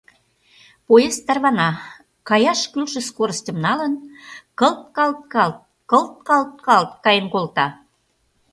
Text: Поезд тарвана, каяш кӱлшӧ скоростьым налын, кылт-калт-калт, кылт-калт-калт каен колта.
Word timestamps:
Поезд 0.87 1.21
тарвана, 1.27 1.69
каяш 2.29 2.59
кӱлшӧ 2.71 3.01
скоростьым 3.07 3.57
налын, 3.65 3.93
кылт-калт-калт, 4.59 5.57
кылт-калт-калт 5.89 6.91
каен 7.05 7.25
колта. 7.33 7.67